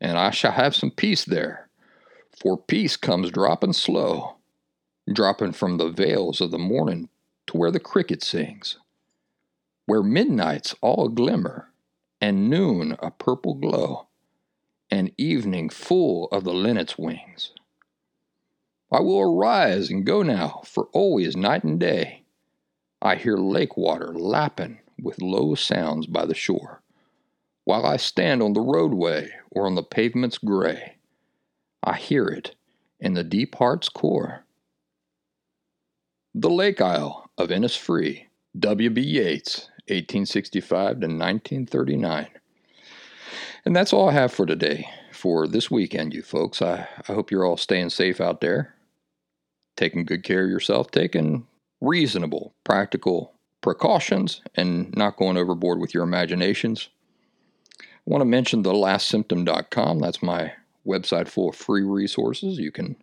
And 0.00 0.18
I 0.18 0.30
shall 0.30 0.52
have 0.52 0.74
some 0.74 0.90
peace 0.90 1.24
there, 1.24 1.68
for 2.30 2.58
peace 2.58 2.96
comes 2.96 3.30
dropping 3.30 3.72
slow, 3.72 4.36
dropping 5.12 5.52
from 5.52 5.76
the 5.76 5.88
vales 5.88 6.40
of 6.40 6.50
the 6.50 6.58
morning 6.58 7.08
to 7.46 7.56
where 7.56 7.70
the 7.70 7.80
cricket 7.80 8.22
sings, 8.22 8.78
where 9.86 10.02
midnight's 10.02 10.74
all 10.80 11.06
a 11.06 11.10
glimmer, 11.10 11.70
and 12.20 12.48
noon 12.48 12.96
a 13.00 13.10
purple 13.10 13.54
glow, 13.54 14.06
and 14.90 15.12
evening 15.18 15.68
full 15.68 16.28
of 16.28 16.44
the 16.44 16.54
linnet's 16.54 16.96
wings. 16.96 17.52
I 18.90 19.00
will 19.00 19.20
arise 19.20 19.90
and 19.90 20.06
go 20.06 20.22
now, 20.22 20.62
for 20.64 20.88
always 20.92 21.36
night 21.36 21.64
and 21.64 21.80
day 21.80 22.22
I 23.02 23.16
hear 23.16 23.36
lake 23.36 23.76
water 23.76 24.14
lapping 24.14 24.78
with 24.98 25.20
low 25.20 25.54
sounds 25.54 26.06
by 26.06 26.24
the 26.24 26.34
shore, 26.34 26.80
while 27.64 27.86
I 27.86 27.96
stand 27.96 28.42
on 28.42 28.52
the 28.52 28.60
roadway 28.60 29.30
or 29.50 29.66
on 29.66 29.74
the 29.74 29.82
pavement's 29.82 30.38
gray. 30.38 30.96
I 31.82 31.96
hear 31.96 32.26
it 32.26 32.54
in 33.00 33.14
the 33.14 33.24
deep 33.24 33.54
heart's 33.56 33.88
core. 33.88 34.44
The 36.34 36.50
Lake 36.50 36.80
Isle 36.80 37.30
of 37.38 37.50
Innisfree, 37.50 38.26
W.B. 38.58 39.00
Yeats, 39.00 39.68
1865 39.88 40.70
to 40.70 41.06
1939. 41.06 42.28
And 43.64 43.76
that's 43.76 43.92
all 43.92 44.08
I 44.08 44.12
have 44.12 44.32
for 44.32 44.46
today, 44.46 44.88
for 45.12 45.46
this 45.46 45.70
weekend, 45.70 46.14
you 46.14 46.22
folks. 46.22 46.60
I, 46.60 46.88
I 47.08 47.12
hope 47.12 47.30
you're 47.30 47.46
all 47.46 47.56
staying 47.56 47.90
safe 47.90 48.20
out 48.20 48.40
there, 48.40 48.74
taking 49.76 50.04
good 50.04 50.22
care 50.22 50.44
of 50.44 50.50
yourself, 50.50 50.90
taking 50.90 51.46
reasonable, 51.80 52.54
practical 52.64 53.32
precautions, 53.60 54.42
and 54.54 54.94
not 54.96 55.16
going 55.16 55.36
overboard 55.36 55.78
with 55.78 55.94
your 55.94 56.02
imaginations. 56.02 56.88
I 58.06 58.10
want 58.10 58.20
to 58.20 58.26
mention 58.26 58.62
thelastsymptom.com. 58.62 59.98
That's 59.98 60.22
my 60.22 60.52
website 60.86 61.28
full 61.28 61.50
of 61.50 61.56
free 61.56 61.82
resources. 61.82 62.58
You 62.58 62.70
can 62.70 62.96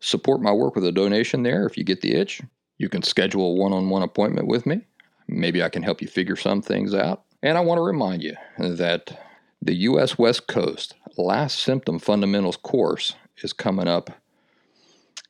support 0.00 0.42
my 0.42 0.52
work 0.52 0.74
with 0.74 0.84
a 0.84 0.92
donation 0.92 1.44
there 1.44 1.66
if 1.66 1.78
you 1.78 1.84
get 1.84 2.00
the 2.00 2.14
itch. 2.14 2.42
You 2.78 2.88
can 2.88 3.02
schedule 3.02 3.52
a 3.52 3.54
one 3.54 3.72
on 3.72 3.88
one 3.90 4.02
appointment 4.02 4.48
with 4.48 4.66
me. 4.66 4.80
Maybe 5.28 5.62
I 5.62 5.68
can 5.68 5.82
help 5.82 6.02
you 6.02 6.08
figure 6.08 6.36
some 6.36 6.60
things 6.60 6.94
out. 6.94 7.22
And 7.42 7.56
I 7.56 7.60
want 7.60 7.78
to 7.78 7.82
remind 7.82 8.22
you 8.22 8.34
that 8.58 9.18
the 9.62 9.74
U.S. 9.74 10.18
West 10.18 10.46
Coast 10.46 10.94
Last 11.16 11.58
Symptom 11.60 11.98
Fundamentals 11.98 12.56
course 12.56 13.14
is 13.42 13.52
coming 13.52 13.88
up 13.88 14.10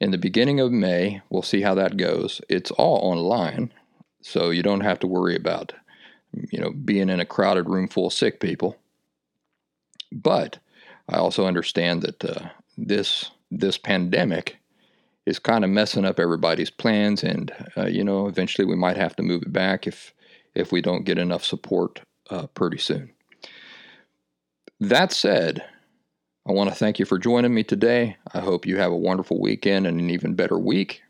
in 0.00 0.10
the 0.10 0.18
beginning 0.18 0.60
of 0.60 0.72
May. 0.72 1.20
We'll 1.28 1.42
see 1.42 1.60
how 1.60 1.74
that 1.74 1.96
goes. 1.96 2.40
It's 2.48 2.70
all 2.72 2.98
online, 2.98 3.72
so 4.22 4.50
you 4.50 4.62
don't 4.62 4.80
have 4.80 4.98
to 5.00 5.06
worry 5.06 5.36
about 5.36 5.72
you 6.50 6.60
know 6.60 6.70
being 6.70 7.10
in 7.10 7.20
a 7.20 7.26
crowded 7.26 7.68
room 7.68 7.86
full 7.86 8.06
of 8.06 8.12
sick 8.12 8.40
people. 8.40 8.76
But 10.14 10.58
I 11.08 11.16
also 11.16 11.46
understand 11.46 12.02
that 12.02 12.24
uh, 12.24 12.48
this 12.78 13.30
this 13.50 13.76
pandemic 13.76 14.56
is 15.26 15.38
kind 15.38 15.64
of 15.64 15.70
messing 15.70 16.04
up 16.04 16.20
everybody's 16.20 16.70
plans, 16.70 17.22
and 17.22 17.52
uh, 17.76 17.86
you 17.86 18.04
know, 18.04 18.28
eventually 18.28 18.64
we 18.64 18.76
might 18.76 18.96
have 18.96 19.16
to 19.16 19.22
move 19.22 19.42
it 19.42 19.52
back 19.52 19.86
if 19.86 20.14
if 20.54 20.70
we 20.70 20.80
don't 20.80 21.04
get 21.04 21.18
enough 21.18 21.44
support 21.44 22.00
uh, 22.30 22.46
pretty 22.48 22.78
soon. 22.78 23.10
That 24.80 25.12
said, 25.12 25.64
I 26.46 26.52
want 26.52 26.70
to 26.70 26.76
thank 26.76 26.98
you 26.98 27.04
for 27.04 27.18
joining 27.18 27.54
me 27.54 27.64
today. 27.64 28.16
I 28.32 28.40
hope 28.40 28.66
you 28.66 28.76
have 28.76 28.92
a 28.92 28.96
wonderful 28.96 29.40
weekend 29.40 29.86
and 29.86 29.98
an 29.98 30.10
even 30.10 30.34
better 30.34 30.58
week. 30.58 31.02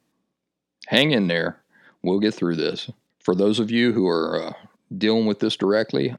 Hang 0.87 1.11
in 1.11 1.29
there. 1.29 1.61
We'll 2.03 2.21
get 2.21 2.35
through 2.35 2.57
this. 2.57 2.90
For 3.21 3.35
those 3.35 3.59
of 3.59 3.71
you 3.71 3.93
who 3.93 4.07
are 4.07 4.43
uh, 4.43 4.53
dealing 4.97 5.27
with 5.27 5.40
this 5.40 5.57
directly, 5.57 6.14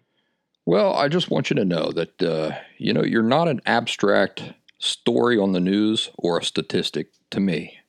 well, 0.66 0.94
I 0.94 1.08
just 1.08 1.30
want 1.30 1.50
you 1.50 1.56
to 1.58 1.66
know 1.66 1.92
that 1.92 2.22
uh, 2.22 2.58
you 2.78 2.94
know 2.94 3.04
you're 3.04 3.24
not 3.24 3.48
an 3.48 3.62
abstract 3.66 4.54
story 4.80 5.38
on 5.38 5.52
the 5.52 5.60
news 5.60 6.10
or 6.18 6.40
a 6.40 6.44
statistic 6.44 7.12
to 7.32 7.40
me. 7.40 7.80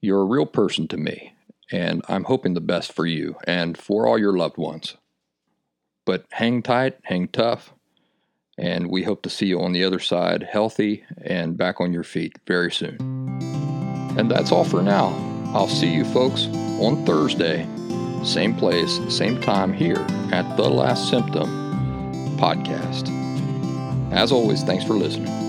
You're 0.00 0.22
a 0.22 0.26
real 0.26 0.46
person 0.46 0.88
to 0.88 0.96
me, 0.96 1.34
and 1.70 2.02
I'm 2.08 2.24
hoping 2.24 2.54
the 2.54 2.60
best 2.60 2.92
for 2.92 3.06
you 3.06 3.36
and 3.44 3.78
for 3.78 4.06
all 4.06 4.18
your 4.18 4.36
loved 4.36 4.58
ones. 4.58 4.96
But 6.04 6.26
hang 6.32 6.62
tight, 6.62 6.98
hang 7.04 7.28
tough, 7.28 7.72
and 8.58 8.90
we 8.90 9.02
hope 9.02 9.22
to 9.22 9.30
see 9.30 9.46
you 9.46 9.60
on 9.60 9.72
the 9.72 9.84
other 9.84 9.98
side, 9.98 10.48
healthy 10.50 11.04
and 11.22 11.56
back 11.56 11.80
on 11.80 11.92
your 11.92 12.04
feet 12.04 12.38
very 12.46 12.72
soon. 12.72 12.96
And 14.18 14.30
that's 14.30 14.52
all 14.52 14.64
for 14.64 14.82
now. 14.82 15.08
I'll 15.54 15.68
see 15.68 15.92
you 15.92 16.04
folks 16.04 16.46
on 16.80 17.04
Thursday, 17.04 17.66
same 18.26 18.54
place, 18.54 19.00
same 19.08 19.40
time 19.40 19.72
here 19.72 20.04
at 20.32 20.56
The 20.56 20.68
Last 20.68 21.08
Symptom 21.08 21.48
podcast. 22.36 23.12
As 24.12 24.32
always, 24.32 24.62
thanks 24.62 24.84
for 24.84 24.94
listening. 24.94 25.45